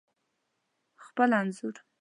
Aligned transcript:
خپل 1.05 1.29
انځور 1.39 1.75